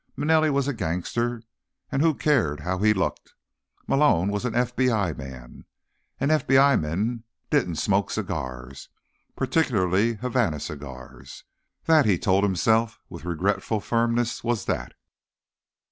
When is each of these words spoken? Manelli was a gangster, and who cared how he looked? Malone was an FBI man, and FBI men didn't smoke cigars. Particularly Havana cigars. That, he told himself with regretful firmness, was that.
Manelli 0.17 0.49
was 0.51 0.67
a 0.67 0.73
gangster, 0.73 1.43
and 1.91 2.01
who 2.01 2.15
cared 2.15 2.61
how 2.61 2.79
he 2.79 2.91
looked? 2.91 3.35
Malone 3.85 4.29
was 4.31 4.45
an 4.45 4.53
FBI 4.53 5.15
man, 5.15 5.63
and 6.19 6.31
FBI 6.31 6.81
men 6.81 7.23
didn't 7.51 7.75
smoke 7.75 8.09
cigars. 8.09 8.89
Particularly 9.35 10.15
Havana 10.15 10.59
cigars. 10.59 11.43
That, 11.83 12.07
he 12.07 12.17
told 12.17 12.43
himself 12.43 12.99
with 13.09 13.25
regretful 13.25 13.79
firmness, 13.79 14.43
was 14.43 14.65
that. 14.65 14.95